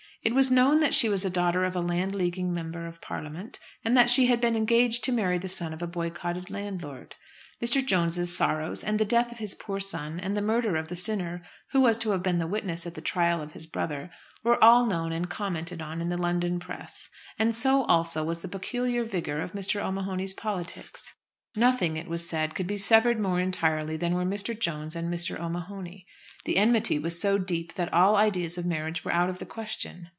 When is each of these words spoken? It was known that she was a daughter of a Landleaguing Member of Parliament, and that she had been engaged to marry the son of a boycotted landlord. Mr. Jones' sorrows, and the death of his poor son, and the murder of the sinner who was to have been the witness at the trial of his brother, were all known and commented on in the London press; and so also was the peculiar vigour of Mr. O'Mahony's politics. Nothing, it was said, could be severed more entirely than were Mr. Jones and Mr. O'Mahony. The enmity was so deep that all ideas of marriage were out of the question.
It 0.23 0.35
was 0.35 0.51
known 0.51 0.81
that 0.81 0.93
she 0.93 1.09
was 1.09 1.25
a 1.25 1.31
daughter 1.31 1.63
of 1.63 1.75
a 1.75 1.81
Landleaguing 1.81 2.51
Member 2.53 2.85
of 2.85 3.01
Parliament, 3.01 3.59
and 3.83 3.97
that 3.97 4.07
she 4.07 4.27
had 4.27 4.39
been 4.39 4.55
engaged 4.55 5.03
to 5.05 5.11
marry 5.11 5.39
the 5.39 5.49
son 5.49 5.73
of 5.73 5.81
a 5.81 5.87
boycotted 5.87 6.51
landlord. 6.51 7.15
Mr. 7.59 7.83
Jones' 7.83 8.31
sorrows, 8.31 8.83
and 8.83 8.99
the 8.99 9.03
death 9.03 9.31
of 9.31 9.39
his 9.39 9.55
poor 9.55 9.79
son, 9.79 10.19
and 10.19 10.37
the 10.37 10.41
murder 10.43 10.75
of 10.75 10.89
the 10.89 10.95
sinner 10.95 11.41
who 11.71 11.81
was 11.81 11.97
to 11.97 12.11
have 12.11 12.21
been 12.21 12.37
the 12.37 12.45
witness 12.45 12.85
at 12.85 12.93
the 12.93 13.01
trial 13.01 13.41
of 13.41 13.53
his 13.53 13.65
brother, 13.65 14.11
were 14.43 14.63
all 14.63 14.85
known 14.85 15.11
and 15.11 15.27
commented 15.31 15.81
on 15.81 15.99
in 16.01 16.09
the 16.09 16.17
London 16.21 16.59
press; 16.59 17.09
and 17.39 17.55
so 17.55 17.81
also 17.85 18.23
was 18.23 18.41
the 18.41 18.47
peculiar 18.47 19.03
vigour 19.03 19.39
of 19.41 19.53
Mr. 19.53 19.83
O'Mahony's 19.83 20.35
politics. 20.35 21.15
Nothing, 21.55 21.97
it 21.97 22.07
was 22.07 22.29
said, 22.29 22.53
could 22.53 22.67
be 22.67 22.77
severed 22.77 23.19
more 23.19 23.39
entirely 23.39 23.97
than 23.97 24.13
were 24.13 24.23
Mr. 24.23 24.57
Jones 24.57 24.95
and 24.95 25.11
Mr. 25.11 25.37
O'Mahony. 25.39 26.05
The 26.45 26.57
enmity 26.57 26.97
was 26.97 27.19
so 27.19 27.37
deep 27.37 27.73
that 27.73 27.91
all 27.91 28.15
ideas 28.15 28.57
of 28.57 28.65
marriage 28.65 29.03
were 29.03 29.11
out 29.11 29.29
of 29.29 29.39
the 29.39 29.45
question. 29.45 30.09